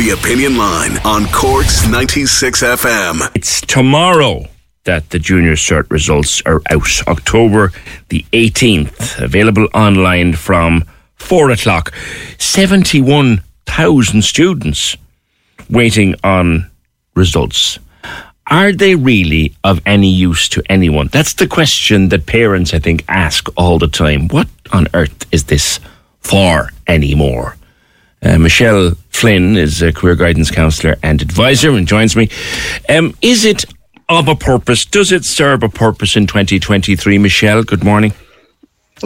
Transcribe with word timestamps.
The 0.00 0.16
Opinion 0.18 0.56
Line 0.56 0.96
on 1.04 1.26
Cork's 1.26 1.86
96 1.86 2.62
FM. 2.62 3.36
It's 3.36 3.60
tomorrow 3.60 4.46
that 4.84 5.10
the 5.10 5.18
junior 5.18 5.56
cert 5.56 5.90
results 5.90 6.40
are 6.46 6.62
out. 6.70 7.06
October 7.06 7.70
the 8.08 8.24
18th. 8.32 9.20
Available 9.22 9.68
online 9.74 10.32
from 10.32 10.86
4 11.16 11.50
o'clock. 11.50 11.92
71,000 12.38 14.22
students 14.24 14.96
waiting 15.68 16.14
on 16.24 16.70
results. 17.14 17.78
Are 18.46 18.72
they 18.72 18.94
really 18.94 19.54
of 19.64 19.82
any 19.84 20.08
use 20.08 20.48
to 20.48 20.62
anyone? 20.70 21.08
That's 21.08 21.34
the 21.34 21.46
question 21.46 22.08
that 22.08 22.24
parents, 22.24 22.72
I 22.72 22.78
think, 22.78 23.04
ask 23.06 23.50
all 23.54 23.78
the 23.78 23.86
time. 23.86 24.28
What 24.28 24.48
on 24.72 24.86
earth 24.94 25.26
is 25.30 25.44
this 25.44 25.78
for 26.20 26.70
anymore? 26.86 27.58
Uh, 28.22 28.38
Michelle 28.38 28.94
Flynn 29.10 29.56
is 29.56 29.82
a 29.82 29.92
career 29.92 30.14
guidance 30.14 30.50
counsellor 30.50 30.96
and 31.02 31.20
advisor 31.20 31.70
and 31.70 31.86
joins 31.86 32.16
me. 32.16 32.30
Um, 32.88 33.14
is 33.20 33.44
it 33.44 33.64
of 34.08 34.28
a 34.28 34.34
purpose? 34.34 34.84
Does 34.84 35.12
it 35.12 35.24
serve 35.24 35.62
a 35.62 35.68
purpose 35.68 36.16
in 36.16 36.26
2023? 36.26 37.18
Michelle, 37.18 37.62
good 37.62 37.84
morning. 37.84 38.12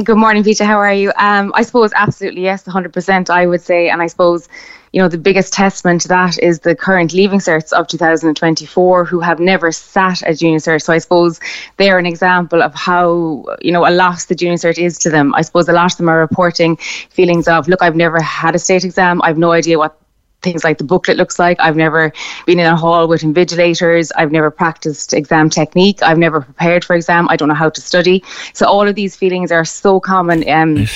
Good 0.03 0.17
morning, 0.17 0.43
Peter. 0.43 0.65
How 0.65 0.79
are 0.79 0.93
you? 0.93 1.13
Um, 1.17 1.53
I 1.55 1.63
suppose 1.63 1.93
absolutely 1.95 2.43
yes, 2.43 2.65
100%. 2.65 3.31
I 3.31 3.47
would 3.47 3.61
say, 3.61 3.89
and 3.89 4.03
I 4.03 4.09
suppose 4.09 4.49
you 4.95 5.01
know 5.01 5.09
the 5.09 5.19
biggest 5.19 5.53
testament 5.53 6.03
to 6.03 6.09
that 6.09 6.39
is 6.39 6.61
the 6.61 6.77
current 6.77 7.13
leaving 7.13 7.41
certs 7.41 7.73
of 7.73 7.89
2024 7.89 9.05
who 9.05 9.19
have 9.19 9.41
never 9.41 9.73
sat 9.73 10.23
a 10.25 10.35
junior 10.35 10.59
cert. 10.59 10.83
So 10.83 10.93
I 10.93 10.99
suppose 10.99 11.41
they're 11.79 11.99
an 11.99 12.07
example 12.07 12.63
of 12.63 12.75
how 12.75 13.45
you 13.61 13.73
know 13.73 13.87
a 13.87 13.91
loss 13.91 14.27
the 14.27 14.37
junior 14.37 14.57
cert 14.57 14.79
is 14.79 14.99
to 15.01 15.11
them. 15.11 15.35
I 15.35 15.43
suppose 15.43 15.69
a 15.69 15.73
lot 15.73 15.93
of 15.93 15.99
them 15.99 16.09
are 16.09 16.19
reporting 16.19 16.77
feelings 17.11 17.47
of, 17.49 17.67
look, 17.69 17.83
I've 17.83 17.97
never 17.97 18.21
had 18.21 18.55
a 18.55 18.59
state 18.59 18.85
exam. 18.85 19.21
I've 19.23 19.39
no 19.39 19.51
idea 19.51 19.79
what 19.79 20.01
things 20.45 20.63
like 20.63 20.79
the 20.79 20.85
booklet 20.85 21.17
looks 21.17 21.39
like. 21.39 21.59
I've 21.59 21.77
never 21.77 22.13
been 22.47 22.61
in 22.61 22.67
a 22.67 22.77
hall 22.77 23.09
with 23.09 23.23
invigilators. 23.23 24.11
I've 24.17 24.31
never 24.31 24.51
practiced 24.51 25.13
exam 25.13 25.51
technique. 25.51 26.03
I've 26.03 26.19
never 26.19 26.43
prepared 26.43 26.85
for 26.85 26.95
exam. 26.95 27.27
I 27.31 27.37
don't 27.37 27.49
know 27.49 27.55
how 27.55 27.71
to 27.71 27.81
study. 27.81 28.23
So 28.53 28.67
all 28.67 28.87
of 28.87 28.95
these 28.95 29.17
feelings 29.17 29.51
are 29.51 29.65
so 29.65 29.99
common 29.99 30.49
um, 30.49 30.87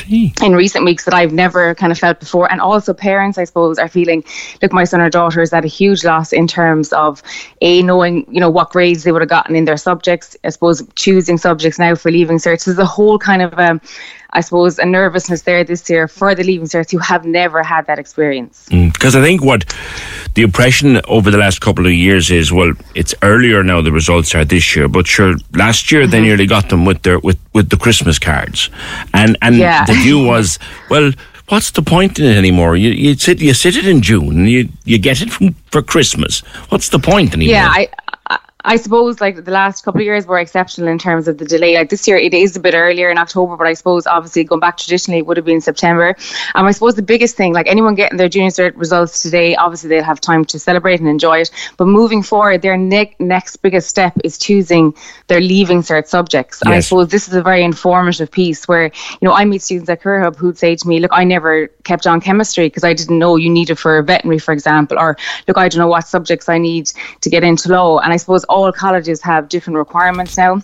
in 0.42 0.52
recent 0.54 0.84
weeks 0.84 1.04
that 1.06 1.14
I've 1.14 1.32
never 1.32 1.74
kind 1.74 1.90
of 1.90 1.98
felt 1.98 2.20
before. 2.20 2.50
And 2.52 2.60
also 2.60 2.94
parents, 2.94 3.38
I 3.38 3.44
suppose, 3.44 3.78
are 3.78 3.88
feeling, 3.88 4.22
look, 4.62 4.72
my 4.72 4.84
son 4.84 5.00
or 5.00 5.10
daughter 5.10 5.40
is 5.40 5.52
at 5.52 5.64
a 5.64 5.68
huge 5.68 6.04
loss 6.04 6.32
in 6.32 6.46
terms 6.46 6.92
of 6.92 7.22
a 7.62 7.82
knowing, 7.82 8.26
you 8.32 8.40
know, 8.40 8.50
what 8.50 8.70
grades 8.70 9.02
they 9.02 9.12
would 9.12 9.22
have 9.22 9.28
gotten 9.28 9.56
in 9.56 9.64
their 9.64 9.76
subjects. 9.76 10.36
I 10.44 10.50
suppose 10.50 10.86
choosing 10.94 11.38
subjects 11.38 11.78
now 11.78 11.94
for 11.94 12.10
leaving 12.10 12.38
certs 12.38 12.68
is 12.68 12.78
a 12.78 12.84
whole 12.84 13.18
kind 13.18 13.42
of 13.42 13.58
um, 13.58 13.80
I 14.30 14.40
suppose, 14.42 14.78
a 14.78 14.84
nervousness 14.84 15.42
there 15.42 15.64
this 15.64 15.88
year 15.88 16.06
for 16.06 16.34
the 16.34 16.44
leaving 16.44 16.66
certs 16.66 16.90
who 16.90 16.98
have 16.98 17.24
never 17.24 17.62
had 17.62 17.86
that 17.86 17.98
experience. 17.98 18.66
Because 18.68 19.14
mm, 19.14 19.20
I 19.20 19.22
think 19.22 19.42
what 19.42 19.74
the 20.34 20.42
impression 20.42 21.00
over 21.08 21.30
the 21.30 21.38
last 21.38 21.60
couple 21.60 21.86
of 21.86 21.92
years 21.92 22.30
is, 22.30 22.52
well, 22.52 22.72
it's 22.94 23.14
earlier 23.22 23.62
now. 23.62 23.80
The 23.80 23.92
results 23.92 24.34
are 24.34 24.44
this 24.44 24.76
year, 24.76 24.86
but 24.86 25.06
sure, 25.06 25.34
last 25.54 25.90
year 25.90 26.02
mm-hmm. 26.02 26.10
they 26.10 26.20
nearly 26.20 26.46
got 26.46 26.68
them 26.68 26.84
with 26.84 27.02
their 27.02 27.18
with 27.20 27.38
with 27.54 27.70
the 27.70 27.76
Christmas 27.76 28.18
cards, 28.18 28.70
and 29.14 29.38
and 29.40 29.56
yeah. 29.56 29.84
the 29.84 29.94
view 29.94 30.24
was, 30.24 30.58
well. 30.90 31.12
What's 31.50 31.70
the 31.70 31.80
point 31.80 32.18
in 32.18 32.26
it 32.26 32.36
anymore? 32.36 32.76
You, 32.76 32.90
you 32.90 33.14
sit 33.14 33.40
you 33.40 33.54
sit 33.54 33.74
it 33.74 33.88
in 33.88 34.02
June, 34.02 34.46
you 34.46 34.68
you 34.84 34.98
get 34.98 35.22
it 35.22 35.30
from, 35.30 35.54
for 35.70 35.80
Christmas. 35.80 36.40
What's 36.68 36.90
the 36.90 36.98
point 36.98 37.32
anymore? 37.32 37.54
Yeah, 37.54 37.70
I 37.70 37.88
I 38.68 38.76
suppose 38.76 39.18
like 39.18 39.44
the 39.46 39.50
last 39.50 39.82
couple 39.82 40.02
of 40.02 40.04
years 40.04 40.26
were 40.26 40.38
exceptional 40.38 40.88
in 40.88 40.98
terms 40.98 41.26
of 41.26 41.38
the 41.38 41.46
delay. 41.46 41.74
Like 41.74 41.88
this 41.88 42.06
year, 42.06 42.18
it 42.18 42.34
is 42.34 42.54
a 42.54 42.60
bit 42.60 42.74
earlier 42.74 43.08
in 43.08 43.16
October, 43.16 43.56
but 43.56 43.66
I 43.66 43.72
suppose 43.72 44.06
obviously 44.06 44.44
going 44.44 44.60
back 44.60 44.76
traditionally, 44.76 45.20
it 45.20 45.26
would 45.26 45.38
have 45.38 45.46
been 45.46 45.62
September. 45.62 46.14
And 46.54 46.66
I 46.66 46.70
suppose 46.72 46.94
the 46.94 47.00
biggest 47.00 47.34
thing, 47.34 47.54
like 47.54 47.66
anyone 47.66 47.94
getting 47.94 48.18
their 48.18 48.28
junior 48.28 48.50
cert 48.50 48.76
results 48.76 49.22
today, 49.22 49.56
obviously 49.56 49.88
they'll 49.88 50.04
have 50.04 50.20
time 50.20 50.44
to 50.44 50.58
celebrate 50.58 51.00
and 51.00 51.08
enjoy 51.08 51.38
it. 51.38 51.50
But 51.78 51.86
moving 51.86 52.22
forward, 52.22 52.60
their 52.60 52.76
ne- 52.76 53.16
next 53.18 53.56
biggest 53.56 53.88
step 53.88 54.12
is 54.22 54.36
choosing 54.36 54.94
their 55.28 55.40
leaving 55.40 55.80
cert 55.80 56.06
subjects. 56.06 56.60
And 56.60 56.70
yes. 56.70 56.76
I 56.76 56.80
suppose 56.80 57.08
this 57.08 57.26
is 57.26 57.32
a 57.32 57.42
very 57.42 57.64
informative 57.64 58.30
piece 58.30 58.68
where 58.68 58.84
you 58.84 59.22
know 59.22 59.32
I 59.32 59.46
meet 59.46 59.62
students 59.62 59.88
at 59.88 60.02
Career 60.02 60.20
Hub 60.20 60.36
who'd 60.36 60.58
say 60.58 60.76
to 60.76 60.86
me, 60.86 61.00
"Look, 61.00 61.12
I 61.14 61.24
never 61.24 61.68
kept 61.84 62.06
on 62.06 62.20
chemistry 62.20 62.66
because 62.66 62.84
I 62.84 62.92
didn't 62.92 63.18
know 63.18 63.36
you 63.36 63.48
needed 63.48 63.72
it 63.72 63.78
for 63.78 64.02
veterinary, 64.02 64.38
for 64.38 64.52
example, 64.52 64.98
or 64.98 65.16
look, 65.46 65.56
I 65.56 65.68
don't 65.68 65.78
know 65.78 65.88
what 65.88 66.06
subjects 66.06 66.50
I 66.50 66.58
need 66.58 66.92
to 67.22 67.30
get 67.30 67.42
into 67.44 67.70
law." 67.70 67.98
And 68.00 68.12
I 68.12 68.18
suppose 68.18 68.44
all 68.44 68.57
colleges 68.72 69.22
have 69.22 69.48
different 69.48 69.76
requirements 69.76 70.36
now 70.36 70.62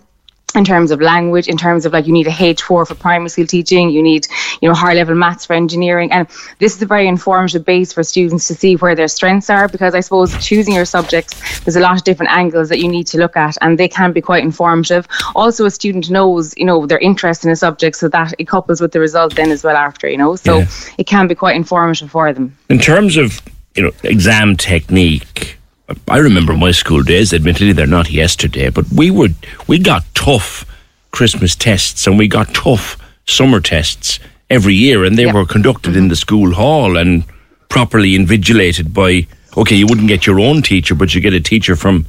in 0.55 0.63
terms 0.63 0.91
of 0.91 1.01
language, 1.01 1.47
in 1.47 1.57
terms 1.57 1.85
of 1.85 1.93
like 1.93 2.07
you 2.07 2.13
need 2.13 2.27
a 2.27 2.31
H4 2.31 2.87
for 2.87 2.95
primary 2.95 3.29
school 3.29 3.45
teaching, 3.45 3.89
you 3.89 4.01
need, 4.01 4.27
you 4.61 4.69
know, 4.69 4.75
high 4.75 4.93
level 4.93 5.15
maths 5.15 5.45
for 5.45 5.53
engineering. 5.53 6.11
And 6.11 6.27
this 6.59 6.75
is 6.75 6.81
a 6.81 6.85
very 6.85 7.07
informative 7.07 7.65
base 7.65 7.91
for 7.91 8.03
students 8.03 8.47
to 8.47 8.55
see 8.55 8.75
where 8.75 8.95
their 8.95 9.07
strengths 9.07 9.49
are 9.49 9.67
because 9.67 9.93
I 9.93 9.99
suppose 9.99 10.35
choosing 10.43 10.73
your 10.73 10.85
subjects, 10.85 11.59
there's 11.61 11.75
a 11.75 11.81
lot 11.81 11.97
of 11.97 12.03
different 12.03 12.31
angles 12.31 12.69
that 12.69 12.79
you 12.79 12.87
need 12.87 13.07
to 13.07 13.17
look 13.17 13.35
at 13.35 13.57
and 13.61 13.77
they 13.77 13.87
can 13.87 14.13
be 14.13 14.21
quite 14.21 14.43
informative. 14.43 15.07
Also, 15.35 15.65
a 15.65 15.71
student 15.71 16.09
knows, 16.09 16.53
you 16.57 16.65
know, 16.65 16.85
their 16.85 16.99
interest 16.99 17.43
in 17.43 17.51
a 17.51 17.55
subject 17.55 17.97
so 17.97 18.07
that 18.09 18.33
it 18.39 18.47
couples 18.47 18.81
with 18.81 18.91
the 18.91 18.99
result 18.99 19.35
then 19.35 19.51
as 19.51 19.63
well 19.63 19.75
after, 19.75 20.09
you 20.09 20.17
know, 20.17 20.35
so 20.35 20.59
yeah. 20.59 20.67
it 20.97 21.07
can 21.07 21.27
be 21.27 21.35
quite 21.35 21.55
informative 21.55 22.09
for 22.09 22.31
them. 22.31 22.57
In 22.69 22.79
terms 22.79 23.17
of, 23.17 23.41
you 23.75 23.83
know, 23.83 23.91
exam 24.03 24.55
technique, 24.55 25.57
I 26.07 26.17
remember 26.17 26.53
my 26.53 26.71
school 26.71 27.03
days. 27.03 27.33
Admittedly, 27.33 27.73
they're 27.73 27.87
not 27.87 28.09
yesterday, 28.09 28.69
but 28.69 28.85
we 28.91 29.11
would 29.11 29.35
we 29.67 29.79
got 29.79 30.03
tough 30.13 30.65
Christmas 31.11 31.55
tests 31.55 32.07
and 32.07 32.17
we 32.17 32.27
got 32.27 32.53
tough 32.53 32.97
summer 33.25 33.59
tests 33.59 34.19
every 34.49 34.73
year, 34.73 35.03
and 35.03 35.17
they 35.17 35.25
yep. 35.25 35.35
were 35.35 35.45
conducted 35.45 35.95
in 35.95 36.07
the 36.07 36.15
school 36.15 36.53
hall 36.53 36.97
and 36.97 37.23
properly 37.69 38.17
invigilated 38.17 38.93
by. 38.93 39.27
Okay, 39.57 39.75
you 39.75 39.87
wouldn't 39.87 40.09
get 40.09 40.25
your 40.25 40.39
own 40.39 40.61
teacher, 40.61 40.95
but 40.95 41.15
you 41.15 41.21
get 41.21 41.33
a 41.33 41.39
teacher 41.39 41.75
from 41.75 42.05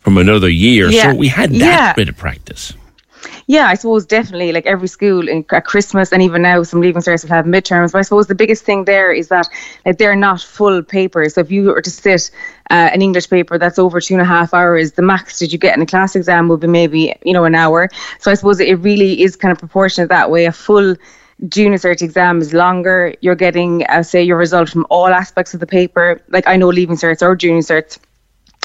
from 0.00 0.18
another 0.18 0.48
year. 0.48 0.90
Yeah. 0.90 1.12
So 1.12 1.16
we 1.16 1.28
had 1.28 1.50
that 1.52 1.56
yeah. 1.58 1.92
bit 1.94 2.08
of 2.08 2.16
practice. 2.16 2.74
Yeah, 3.46 3.66
I 3.66 3.74
suppose 3.74 4.06
definitely 4.06 4.52
like 4.52 4.66
every 4.66 4.88
school 4.88 5.28
in, 5.28 5.44
at 5.50 5.64
Christmas 5.64 6.12
and 6.12 6.22
even 6.22 6.42
now 6.42 6.62
some 6.62 6.80
leaving 6.80 7.02
certs 7.02 7.24
will 7.24 7.30
have 7.30 7.44
midterms. 7.44 7.92
But 7.92 7.98
I 7.98 8.02
suppose 8.02 8.26
the 8.26 8.34
biggest 8.34 8.64
thing 8.64 8.84
there 8.84 9.12
is 9.12 9.28
that 9.28 9.48
like, 9.84 9.98
they're 9.98 10.16
not 10.16 10.40
full 10.40 10.82
papers. 10.82 11.34
So 11.34 11.40
if 11.40 11.50
you 11.50 11.64
were 11.64 11.82
to 11.82 11.90
sit 11.90 12.30
uh, 12.70 12.90
an 12.92 13.02
English 13.02 13.28
paper 13.28 13.58
that's 13.58 13.78
over 13.78 14.00
two 14.00 14.14
and 14.14 14.22
a 14.22 14.26
half 14.26 14.54
hours, 14.54 14.92
the 14.92 15.02
max 15.02 15.38
that 15.40 15.52
you 15.52 15.58
get 15.58 15.76
in 15.76 15.82
a 15.82 15.86
class 15.86 16.14
exam 16.14 16.48
will 16.48 16.56
be 16.56 16.66
maybe 16.68 17.14
you 17.24 17.32
know 17.32 17.44
an 17.44 17.54
hour. 17.54 17.88
So 18.18 18.30
I 18.30 18.34
suppose 18.34 18.60
it 18.60 18.74
really 18.80 19.22
is 19.22 19.36
kind 19.36 19.52
of 19.52 19.58
proportionate 19.58 20.08
that 20.10 20.30
way. 20.30 20.46
A 20.46 20.52
full 20.52 20.96
junior 21.48 21.78
cert 21.78 22.02
exam 22.02 22.40
is 22.40 22.54
longer. 22.54 23.14
You're 23.20 23.34
getting, 23.34 23.84
uh, 23.86 24.02
say, 24.04 24.22
your 24.22 24.36
result 24.36 24.68
from 24.68 24.86
all 24.90 25.08
aspects 25.08 25.54
of 25.54 25.60
the 25.60 25.66
paper. 25.66 26.22
Like 26.28 26.46
I 26.46 26.56
know 26.56 26.68
leaving 26.68 26.96
certs 26.96 27.20
or 27.22 27.34
junior 27.34 27.62
certs 27.62 27.98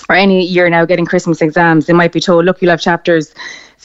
or 0.09 0.15
any 0.15 0.45
year 0.45 0.69
now 0.69 0.85
getting 0.85 1.05
Christmas 1.05 1.41
exams, 1.41 1.87
they 1.87 1.93
might 1.93 2.11
be 2.11 2.19
told, 2.19 2.45
look, 2.45 2.61
you'll 2.61 2.71
have 2.71 2.79
chapters 2.79 3.33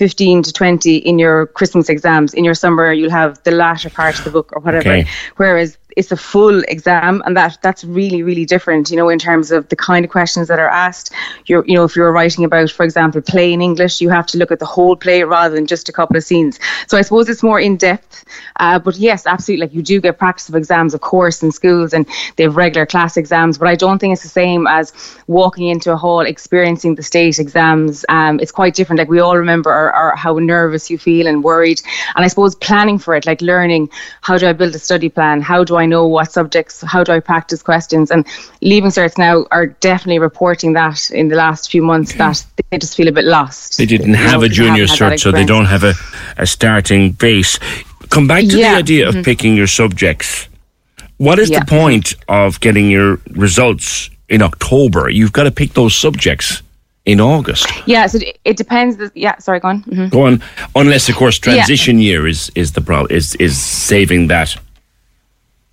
15 0.02 0.42
to 0.42 0.52
20 0.52 0.96
in 0.96 1.20
your 1.20 1.46
Christmas 1.46 1.88
exams. 1.88 2.34
In 2.34 2.42
your 2.42 2.54
summer, 2.54 2.92
you'll 2.92 3.08
have 3.08 3.40
the 3.44 3.52
latter 3.52 3.88
part 3.88 4.18
of 4.18 4.24
the 4.24 4.32
book 4.32 4.52
or 4.52 4.60
whatever. 4.60 4.80
Okay. 4.80 5.08
Whereas 5.36 5.78
it's 5.96 6.12
a 6.12 6.16
full 6.16 6.62
exam 6.68 7.22
and 7.26 7.36
that 7.36 7.58
that's 7.62 7.84
really 7.84 8.22
really 8.22 8.44
different 8.44 8.90
you 8.90 8.96
know 8.96 9.08
in 9.08 9.18
terms 9.18 9.50
of 9.50 9.68
the 9.68 9.76
kind 9.76 10.04
of 10.04 10.10
questions 10.10 10.48
that 10.48 10.58
are 10.58 10.68
asked. 10.68 11.12
You're 11.46 11.64
you 11.66 11.74
know 11.74 11.84
if 11.84 11.96
you're 11.96 12.12
writing 12.12 12.44
about 12.44 12.70
for 12.70 12.84
example 12.84 13.20
play 13.20 13.52
in 13.52 13.62
english 13.62 14.00
you 14.00 14.08
have 14.08 14.26
to 14.28 14.38
look 14.38 14.50
at 14.50 14.58
the 14.58 14.66
whole 14.66 14.96
play 14.96 15.22
rather 15.22 15.54
than 15.54 15.66
just 15.66 15.88
a 15.88 15.92
couple 15.92 16.16
of 16.16 16.24
scenes. 16.24 16.58
So 16.86 16.96
i 16.98 17.02
suppose 17.02 17.28
it's 17.28 17.42
more 17.42 17.60
in 17.60 17.76
depth 17.76 18.24
uh, 18.56 18.78
but 18.78 18.96
yes 18.96 19.26
absolutely 19.26 19.66
like 19.66 19.74
you 19.74 19.82
do 19.82 20.00
get 20.00 20.18
practice 20.18 20.48
of 20.48 20.54
exams 20.54 20.94
of 20.94 21.00
course 21.00 21.42
in 21.42 21.52
schools 21.52 21.92
and 21.92 22.06
they 22.36 22.44
have 22.44 22.56
regular 22.56 22.86
class 22.86 23.16
exams 23.16 23.58
but 23.58 23.68
i 23.68 23.74
don't 23.74 23.98
think 23.98 24.12
it's 24.12 24.22
the 24.22 24.28
same 24.28 24.66
as 24.66 24.92
walking 25.26 25.68
into 25.68 25.92
a 25.92 25.96
hall 25.96 26.20
experiencing 26.20 26.94
the 26.94 27.02
state 27.02 27.38
exams. 27.38 28.04
Um, 28.08 28.40
it's 28.40 28.52
quite 28.52 28.74
different 28.74 28.98
like 28.98 29.08
we 29.08 29.20
all 29.20 29.36
remember 29.36 29.70
our, 29.70 29.92
our, 29.92 30.16
how 30.16 30.38
nervous 30.38 30.90
you 30.90 30.98
feel 30.98 31.26
and 31.26 31.44
worried 31.44 31.80
and 32.16 32.24
i 32.24 32.28
suppose 32.28 32.54
planning 32.54 32.98
for 32.98 33.14
it 33.14 33.26
like 33.26 33.40
learning 33.40 33.88
how 34.20 34.38
do 34.38 34.46
i 34.46 34.52
build 34.52 34.74
a 34.74 34.78
study 34.78 35.08
plan? 35.08 35.40
How 35.40 35.64
do 35.64 35.76
i 35.76 35.81
I 35.82 35.86
know 35.86 36.06
what 36.06 36.32
subjects, 36.32 36.82
how 36.82 37.04
do 37.04 37.12
I 37.12 37.20
practice 37.20 37.62
questions? 37.62 38.10
And 38.10 38.26
Leaving 38.60 38.90
Certs 38.90 39.18
now 39.18 39.46
are 39.50 39.66
definitely 39.66 40.20
reporting 40.20 40.72
that 40.74 41.10
in 41.10 41.28
the 41.28 41.36
last 41.36 41.70
few 41.70 41.82
months 41.82 42.14
that 42.14 42.44
they 42.70 42.78
just 42.78 42.96
feel 42.96 43.08
a 43.08 43.12
bit 43.12 43.24
lost. 43.24 43.76
They 43.76 43.86
didn't 43.86 44.14
have 44.14 44.42
a 44.42 44.48
junior 44.48 44.86
cert, 44.86 45.20
so 45.20 45.32
they 45.32 45.44
don't 45.44 45.66
have 45.66 45.84
a, 45.84 45.94
a 46.38 46.46
starting 46.46 47.12
base. 47.12 47.58
Come 48.08 48.26
back 48.26 48.44
to 48.44 48.58
yeah. 48.58 48.72
the 48.72 48.78
idea 48.78 49.08
of 49.08 49.14
mm-hmm. 49.14 49.22
picking 49.22 49.56
your 49.56 49.66
subjects. 49.66 50.48
What 51.18 51.38
is 51.38 51.50
yeah. 51.50 51.60
the 51.60 51.66
point 51.66 52.14
of 52.28 52.60
getting 52.60 52.90
your 52.90 53.20
results 53.30 54.10
in 54.28 54.42
October? 54.42 55.08
You've 55.08 55.32
got 55.32 55.44
to 55.44 55.50
pick 55.50 55.72
those 55.74 55.94
subjects 55.94 56.62
in 57.04 57.20
August. 57.20 57.66
Yeah, 57.86 58.06
so 58.06 58.18
it 58.44 58.56
depends. 58.56 58.98
Yeah, 59.14 59.38
sorry, 59.38 59.60
go 59.60 59.68
on. 59.68 59.82
Mm-hmm. 59.82 60.08
Go 60.08 60.26
on. 60.26 60.42
Unless, 60.74 61.08
of 61.08 61.16
course, 61.16 61.38
transition 61.38 61.98
yeah. 61.98 62.10
year 62.10 62.26
is 62.26 62.50
is 62.54 62.72
the 62.72 62.80
problem. 62.80 63.10
Is 63.10 63.34
is 63.36 63.58
saving 63.58 64.28
that 64.28 64.56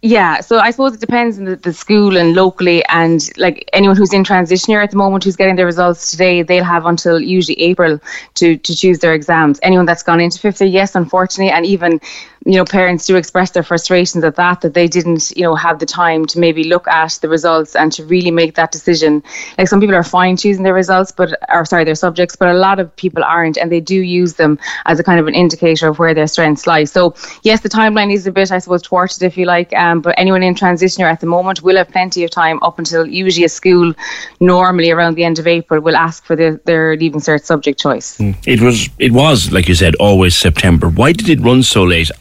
Yeah, 0.01 0.39
so 0.39 0.59
I 0.59 0.71
suppose 0.71 0.93
it 0.93 1.01
depends 1.01 1.37
on 1.39 1.43
the, 1.43 1.57
the, 1.57 1.73
school 1.73 2.15
and 2.15 2.33
locally, 2.33 2.85
and 2.85 3.21
like 3.37 3.69
anyone 3.73 3.97
who's 3.97 4.13
in 4.13 4.23
transition 4.23 4.71
year 4.71 4.81
at 4.81 4.91
the 4.91 4.97
moment 4.97 5.25
who's 5.25 5.35
getting 5.35 5.57
their 5.57 5.65
results 5.65 6.09
today, 6.09 6.41
they'll 6.41 6.63
have 6.63 6.85
until 6.85 7.19
usually 7.19 7.59
April 7.59 7.99
to 8.35 8.55
to 8.55 8.75
choose 8.77 8.99
their 8.99 9.13
exams. 9.13 9.59
Anyone 9.61 9.85
that's 9.85 10.01
gone 10.01 10.21
into 10.21 10.39
fifth 10.39 10.61
year, 10.61 10.69
yes, 10.69 10.95
unfortunately, 10.95 11.51
and 11.51 11.65
even 11.65 11.99
you 12.45 12.53
know 12.53 12.63
parents 12.63 13.05
do 13.05 13.17
express 13.17 13.51
their 13.51 13.63
frustrations 13.63 14.23
at 14.23 14.37
that 14.37 14.61
that 14.61 14.73
they 14.73 14.87
didn't 14.87 15.33
you 15.35 15.43
know 15.43 15.53
have 15.53 15.79
the 15.79 15.85
time 15.85 16.25
to 16.27 16.39
maybe 16.39 16.63
look 16.63 16.87
at 16.87 17.19
the 17.21 17.27
results 17.27 17.75
and 17.75 17.91
to 17.91 18.05
really 18.05 18.31
make 18.31 18.55
that 18.55 18.71
decision. 18.71 19.21
Like 19.57 19.67
some 19.67 19.81
people 19.81 19.95
are 19.95 20.03
fine 20.03 20.37
choosing 20.37 20.63
their 20.63 20.73
results, 20.73 21.11
but 21.11 21.37
or 21.49 21.65
sorry 21.65 21.83
their 21.83 21.95
subjects, 21.95 22.37
but 22.37 22.47
a 22.47 22.53
lot 22.53 22.79
of 22.79 22.95
people 22.95 23.21
aren't, 23.21 23.57
and 23.57 23.69
they 23.69 23.81
do 23.81 23.95
use 23.95 24.35
them 24.35 24.59
as 24.85 24.97
a 24.97 25.03
kind 25.03 25.19
of 25.19 25.27
an 25.27 25.35
indicator 25.35 25.89
of 25.89 25.99
where 25.99 26.13
their 26.13 26.27
strengths 26.27 26.65
lie. 26.65 26.85
So 26.85 27.15
yes, 27.43 27.59
the 27.59 27.69
timeline 27.69 28.13
is 28.13 28.25
a 28.25 28.31
bit 28.31 28.49
I 28.49 28.59
suppose 28.59 28.83
thwarted 28.83 29.23
if 29.23 29.35
you 29.35 29.45
like. 29.45 29.73
Um, 29.73 29.88
um, 29.89 30.01
but 30.01 30.15
anyone 30.17 30.43
in 30.43 30.55
transition 30.55 31.01
year 31.01 31.09
at 31.09 31.19
the 31.19 31.27
moment 31.27 31.61
will 31.61 31.77
have 31.77 31.89
plenty 31.89 32.23
of 32.23 32.31
time 32.31 32.59
up 32.61 32.79
until 32.79 33.05
usually 33.05 33.45
a 33.45 33.49
school, 33.49 33.93
normally 34.39 34.91
around 34.91 35.15
the 35.15 35.23
end 35.23 35.39
of 35.39 35.47
April, 35.47 35.81
will 35.81 35.95
ask 35.95 36.23
for 36.23 36.35
the, 36.35 36.59
their 36.65 36.95
leaving 36.97 37.19
cert 37.19 37.43
subject 37.43 37.79
choice. 37.79 38.17
Mm. 38.17 38.35
It 38.45 38.61
was, 38.61 38.89
it 38.99 39.11
was 39.11 39.51
like 39.51 39.67
you 39.67 39.75
said, 39.75 39.95
always 39.95 40.35
September. 40.35 40.87
Why 40.89 41.11
did 41.11 41.29
it 41.29 41.39
run 41.41 41.63
so 41.63 41.83
late? 41.83 42.11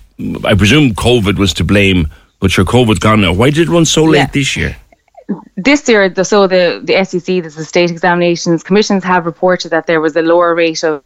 I 0.44 0.54
presume 0.54 0.94
COVID 0.94 1.38
was 1.38 1.54
to 1.54 1.64
blame, 1.64 2.08
but 2.40 2.56
your 2.56 2.66
COVID's 2.66 2.98
gone 2.98 3.20
now. 3.20 3.32
Why 3.32 3.50
did 3.50 3.68
it 3.68 3.72
run 3.72 3.84
so 3.84 4.04
late 4.04 4.18
yeah. 4.18 4.26
this 4.26 4.56
year? 4.56 4.76
this 5.56 5.88
year, 5.88 6.08
the, 6.08 6.24
so 6.24 6.46
the, 6.46 6.80
the 6.82 7.04
SEC, 7.04 7.42
the 7.42 7.50
State 7.50 7.90
Examinations 7.90 8.62
Commissions, 8.62 9.04
have 9.04 9.26
reported 9.26 9.70
that 9.70 9.86
there 9.86 10.00
was 10.00 10.16
a 10.16 10.22
lower 10.22 10.54
rate 10.54 10.82
of 10.82 11.02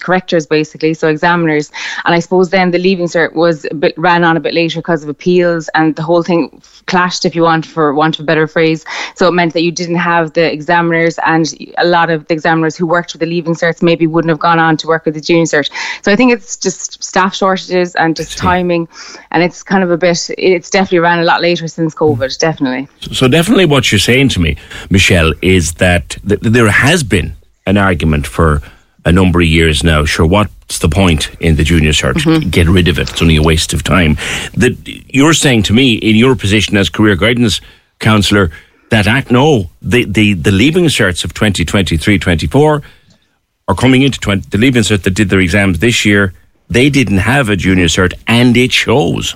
correctors 0.00 0.46
basically 0.46 0.92
so 0.94 1.08
examiners. 1.08 1.70
And 2.04 2.14
i 2.14 2.18
suppose 2.18 2.50
then 2.50 2.70
the 2.70 2.78
leaving 2.78 3.06
cert 3.06 3.34
was 3.34 3.64
a 3.70 3.74
bit 3.74 3.96
ran 3.96 4.24
on 4.24 4.36
a 4.36 4.40
bit 4.40 4.54
later 4.54 4.80
because 4.80 5.02
of 5.02 5.08
appeals 5.08 5.68
and 5.74 5.94
the 5.94 6.02
whole 6.02 6.22
thing 6.22 6.60
clashed 6.86 7.24
if 7.24 7.36
you 7.36 7.42
want 7.42 7.64
for 7.64 7.94
want 7.94 8.18
of 8.18 8.24
a 8.24 8.26
better 8.26 8.46
phrase. 8.46 8.84
So 9.14 9.28
it 9.28 9.32
meant 9.32 9.52
that 9.52 9.62
you 9.62 9.70
didn't 9.70 9.96
have 9.96 10.32
the 10.32 10.52
examiners 10.52 11.18
and 11.24 11.46
a 11.78 11.86
lot 11.86 12.10
of 12.10 12.26
the 12.26 12.34
examiners 12.34 12.76
who 12.76 12.86
worked 12.86 13.12
with 13.12 13.20
the 13.20 13.26
leaving 13.26 13.54
certs 13.54 13.82
maybe 13.82 14.06
wouldn't 14.06 14.30
have 14.30 14.38
gone 14.38 14.58
on 14.58 14.76
to 14.78 14.86
work 14.86 15.04
with 15.04 15.14
the 15.14 15.20
junior 15.20 15.44
cert. 15.44 15.70
So 16.02 16.10
i 16.12 16.16
think 16.16 16.32
it's 16.32 16.56
just 16.56 17.02
staff 17.02 17.34
shortages 17.34 17.94
and 17.94 18.16
just 18.16 18.36
timing 18.36 18.88
and 19.30 19.42
it's 19.42 19.62
kind 19.62 19.84
of 19.84 19.90
a 19.90 19.96
bit 19.96 20.30
it's 20.38 20.70
definitely 20.70 21.00
ran 21.00 21.20
a 21.20 21.24
lot 21.24 21.40
later 21.40 21.68
since 21.68 21.94
covid 21.94 22.36
definitely. 22.38 22.88
So 23.12 23.28
definitely 23.28 23.66
what 23.66 23.92
you're 23.92 23.98
saying 23.98 24.30
to 24.30 24.40
me 24.40 24.56
michelle 24.90 25.32
is 25.42 25.74
that 25.74 26.16
th- 26.26 26.40
there 26.40 26.70
has 26.70 27.02
been 27.04 27.36
an 27.66 27.76
argument 27.76 28.26
for 28.26 28.62
a 29.08 29.12
number 29.12 29.40
of 29.40 29.46
years 29.46 29.82
now. 29.82 30.04
Sure, 30.04 30.26
what's 30.26 30.78
the 30.78 30.88
point 30.88 31.34
in 31.40 31.56
the 31.56 31.64
junior 31.64 31.92
cert? 31.92 32.14
Mm-hmm. 32.14 32.50
Get 32.50 32.68
rid 32.68 32.88
of 32.88 32.98
it. 32.98 33.10
It's 33.10 33.22
only 33.22 33.36
a 33.36 33.42
waste 33.42 33.72
of 33.72 33.82
time. 33.82 34.14
That 34.54 34.76
you're 35.08 35.32
saying 35.32 35.62
to 35.64 35.72
me 35.72 35.94
in 35.94 36.14
your 36.14 36.36
position 36.36 36.76
as 36.76 36.90
career 36.90 37.16
guidance 37.16 37.60
counsellor 37.98 38.50
that 38.90 39.06
act 39.06 39.30
no, 39.30 39.70
the, 39.82 40.04
the, 40.04 40.34
the 40.34 40.52
leaving 40.52 40.84
certs 40.84 41.24
of 41.24 41.34
2023 41.34 42.18
24 42.18 42.82
are 43.66 43.74
coming 43.74 44.02
into 44.02 44.18
20, 44.20 44.48
the 44.50 44.58
leaving 44.58 44.82
cert 44.82 45.02
that 45.02 45.14
did 45.14 45.30
their 45.30 45.40
exams 45.40 45.78
this 45.78 46.04
year. 46.04 46.34
They 46.68 46.90
didn't 46.90 47.18
have 47.18 47.48
a 47.48 47.56
junior 47.56 47.86
cert, 47.86 48.12
and 48.26 48.56
it 48.56 48.72
shows. 48.72 49.34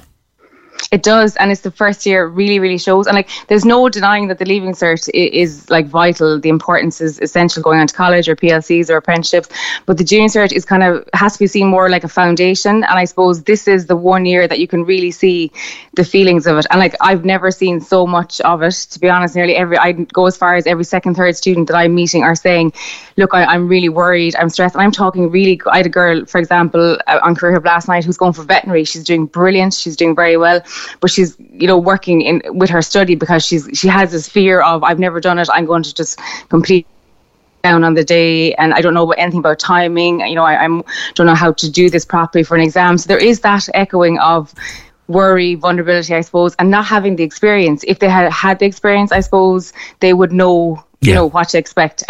It 0.92 1.02
does, 1.02 1.36
and 1.36 1.50
it's 1.50 1.62
the 1.62 1.70
first 1.70 2.04
year 2.04 2.26
really, 2.26 2.58
really 2.58 2.76
shows. 2.76 3.06
And 3.06 3.16
like, 3.16 3.30
there's 3.48 3.64
no 3.64 3.88
denying 3.88 4.28
that 4.28 4.38
the 4.38 4.44
leaving 4.44 4.72
cert 4.72 5.08
is, 5.14 5.62
is, 5.62 5.70
like 5.70 5.86
vital. 5.86 6.38
The 6.38 6.50
importance 6.50 7.00
is 7.00 7.18
essential 7.18 7.62
going 7.62 7.80
on 7.80 7.86
to 7.86 7.94
college 7.94 8.28
or 8.28 8.36
PLCs 8.36 8.90
or 8.90 8.98
apprenticeships. 8.98 9.48
But 9.86 9.96
the 9.96 10.04
junior 10.04 10.28
cert 10.28 10.52
is 10.52 10.66
kind 10.66 10.82
of 10.82 11.08
has 11.14 11.32
to 11.32 11.38
be 11.38 11.46
seen 11.46 11.66
more 11.66 11.88
like 11.88 12.04
a 12.04 12.08
foundation. 12.08 12.84
And 12.84 12.98
I 12.98 13.06
suppose 13.06 13.44
this 13.44 13.66
is 13.66 13.86
the 13.86 13.96
one 13.96 14.26
year 14.26 14.46
that 14.46 14.58
you 14.58 14.68
can 14.68 14.84
really 14.84 15.10
see 15.10 15.50
the 15.94 16.04
feelings 16.04 16.46
of 16.46 16.58
it. 16.58 16.66
And 16.70 16.78
like, 16.78 16.94
I've 17.00 17.24
never 17.24 17.50
seen 17.50 17.80
so 17.80 18.06
much 18.06 18.42
of 18.42 18.62
it. 18.62 18.74
To 18.90 19.00
be 19.00 19.08
honest, 19.08 19.34
nearly 19.34 19.56
every 19.56 19.78
I 19.78 19.92
go 19.92 20.26
as 20.26 20.36
far 20.36 20.56
as 20.56 20.66
every 20.66 20.84
second, 20.84 21.14
third 21.14 21.36
student 21.36 21.68
that 21.68 21.76
I'm 21.76 21.94
meeting 21.94 22.22
are 22.22 22.34
saying, 22.34 22.74
"Look, 23.16 23.32
I, 23.32 23.54
am 23.54 23.66
really 23.66 23.88
worried. 23.88 24.36
I'm 24.36 24.50
stressed." 24.50 24.74
And 24.74 24.82
I'm 24.82 24.92
talking 24.92 25.30
really. 25.30 25.58
I 25.70 25.78
had 25.78 25.86
a 25.86 25.94
girl, 26.00 26.26
for 26.26 26.38
example, 26.38 26.98
uh, 27.06 27.20
on 27.22 27.34
Career 27.34 27.54
Hub 27.54 27.64
last 27.64 27.88
night 27.88 28.04
who's 28.04 28.18
going 28.18 28.34
for 28.34 28.42
veterinary. 28.42 28.84
She's 28.84 29.04
doing 29.04 29.24
brilliant. 29.24 29.72
She's 29.72 29.96
doing 29.96 30.14
very 30.14 30.36
well 30.36 30.60
but 31.00 31.10
she's 31.10 31.36
you 31.52 31.66
know 31.66 31.78
working 31.78 32.22
in 32.22 32.42
with 32.46 32.70
her 32.70 32.82
study 32.82 33.14
because 33.14 33.44
she's 33.44 33.68
she 33.74 33.88
has 33.88 34.12
this 34.12 34.28
fear 34.28 34.60
of 34.60 34.82
I've 34.82 34.98
never 34.98 35.20
done 35.20 35.38
it 35.38 35.48
I'm 35.52 35.66
going 35.66 35.82
to 35.82 35.94
just 35.94 36.18
complete 36.48 36.86
down 37.62 37.84
on 37.84 37.94
the 37.94 38.04
day 38.04 38.54
and 38.54 38.74
I 38.74 38.80
don't 38.80 38.94
know 38.94 39.10
anything 39.12 39.40
about 39.40 39.58
timing 39.58 40.20
you 40.20 40.34
know 40.34 40.44
I 40.44 40.56
I'm, 40.62 40.82
don't 41.14 41.26
know 41.26 41.34
how 41.34 41.52
to 41.52 41.70
do 41.70 41.90
this 41.90 42.04
properly 42.04 42.44
for 42.44 42.56
an 42.56 42.62
exam. 42.62 42.98
So 42.98 43.08
there 43.08 43.18
is 43.18 43.40
that 43.40 43.68
echoing 43.74 44.18
of 44.18 44.54
worry 45.08 45.54
vulnerability 45.56 46.14
I 46.14 46.20
suppose 46.22 46.54
and 46.58 46.70
not 46.70 46.86
having 46.86 47.16
the 47.16 47.24
experience. 47.24 47.84
If 47.86 47.98
they 47.98 48.08
had 48.08 48.32
had 48.32 48.58
the 48.58 48.66
experience 48.66 49.12
I 49.12 49.20
suppose 49.20 49.72
they 50.00 50.12
would 50.12 50.32
know 50.32 50.84
yeah. 51.00 51.08
you 51.08 51.14
know 51.14 51.28
what 51.28 51.50
to 51.50 51.58
expect 51.58 52.02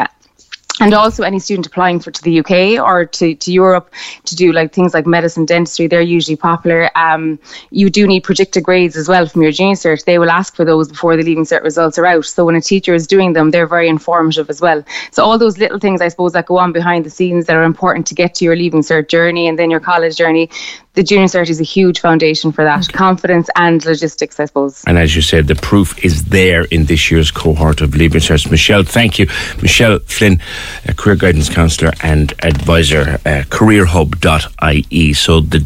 and 0.82 0.94
also 0.94 1.23
any 1.23 1.38
student 1.38 1.67
applying 1.67 2.00
for 2.00 2.11
to 2.11 2.23
the 2.23 2.40
UK 2.40 2.84
or 2.84 3.05
to, 3.06 3.34
to 3.34 3.52
Europe 3.52 3.93
to 4.25 4.37
do 4.37 4.52
like 4.52 4.73
things 4.73 4.94
like 4.94 5.06
medicine, 5.06 5.44
dentistry, 5.44 5.87
they're 5.87 6.00
usually 6.00 6.37
popular. 6.37 6.90
Um, 6.96 7.38
you 7.70 7.90
do 7.90 8.06
need 8.06 8.25
predicted 8.25 8.64
grades 8.64 8.96
as 8.96 9.08
well 9.08 9.26
from 9.26 9.43
your 9.43 9.52
junior 9.52 9.75
cert. 9.75 10.05
They 10.05 10.19
will 10.19 10.31
ask 10.31 10.55
for 10.55 10.64
those 10.64 10.88
before 10.88 11.17
the 11.17 11.23
leaving 11.23 11.44
cert 11.44 11.62
results 11.62 11.99
are 11.99 12.06
out. 12.06 12.25
So 12.25 12.44
when 12.44 12.56
a 12.56 12.61
teacher 12.61 12.94
is 12.94 13.06
doing 13.06 13.32
them, 13.32 13.50
they're 13.50 13.67
very 13.67 13.88
informative 13.88 14.50
as 14.50 14.61
well. 14.61 14.84
So 15.11 15.25
all 15.25 15.38
those 15.38 15.58
little 15.58 15.79
things, 15.79 16.00
I 16.00 16.08
suppose, 16.08 16.32
that 16.32 16.46
go 16.46 16.58
on 16.58 16.73
behind 16.73 17.05
the 17.05 17.11
scenes 17.11 17.46
that 17.46 17.56
are 17.56 17.62
important 17.62 18.06
to 18.08 18.14
get 18.14 18.34
to 18.37 18.44
your 18.44 18.56
leaving 18.56 18.82
cert 18.82 19.08
journey 19.08 19.49
and 19.49 19.58
then 19.58 19.70
your 19.70 19.81
college 19.81 20.17
journey, 20.17 20.50
the 20.94 21.03
junior 21.03 21.27
cert 21.27 21.49
is 21.49 21.59
a 21.59 21.65
huge 21.65 22.00
foundation 22.00 22.53
for 22.53 22.65
that 22.65 22.85
okay. 22.85 22.93
confidence 22.93 23.49
and 23.56 23.85
logistics, 23.85 24.39
I 24.39 24.44
suppose. 24.44 24.85
And 24.87 24.99
as 24.99 25.17
you 25.17 25.23
said, 25.23 25.47
the 25.47 25.55
proof 25.55 25.99
is 26.05 26.25
there 26.25 26.65
in 26.65 26.85
this 26.85 27.11
year's 27.11 27.31
cohort 27.31 27.81
of 27.81 27.94
leaving 27.94 28.21
certs. 28.21 28.50
Michelle, 28.50 28.83
thank 28.83 29.19
you. 29.19 29.27
Michelle 29.62 30.00
Flynn, 30.00 30.41
a 30.87 30.93
career 30.93 31.17
guidance 31.17 31.49
counsellor 31.49 31.93
and 32.03 32.35
advisor, 32.44 33.19
uh, 33.25 33.44
careerhub.ie. 33.49 35.12
So 35.15 35.41
the 35.41 35.65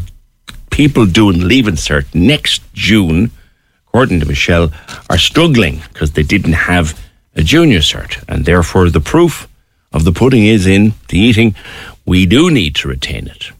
people 0.69 1.05
doing 1.05 1.41
leaving 1.45 1.75
cert 1.75 2.05
next 2.15 2.61
June, 2.73 3.31
according 3.87 4.21
to 4.21 4.25
Michelle, 4.25 4.71
are 5.09 5.17
struggling 5.17 5.81
because 5.91 6.11
they 6.11 6.23
didn't 6.23 6.53
have 6.53 6.97
a 7.35 7.43
junior 7.43 7.79
cert, 7.79 8.23
and 8.29 8.45
therefore 8.45 8.89
the 8.89 9.01
proof 9.01 9.47
of 9.91 10.05
the 10.05 10.13
pudding 10.13 10.45
is 10.45 10.65
in 10.65 10.93
the 11.09 11.19
eating. 11.19 11.53
We 12.05 12.25
do 12.25 12.49
need 12.49 12.75
to 12.77 12.87
retain 12.87 13.27
it. 13.27 13.51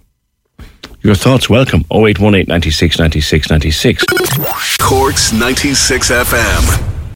Your 1.08 1.16
thoughts 1.16 1.50
welcome 1.50 1.86
0818 1.90 2.48
96 2.50 3.00
96 3.00 3.50
96. 3.50 4.04
Corks 4.78 5.32
96 5.32 6.12
FM. 6.12 6.97